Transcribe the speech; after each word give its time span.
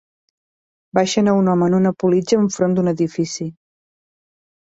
Baixen 0.97 1.27
a 1.27 1.35
un 1.41 1.51
home 1.51 1.67
en 1.71 1.75
una 1.81 1.91
politja 2.03 2.39
enfront 2.45 2.75
d'un 2.79 2.93
edifici 2.95 3.49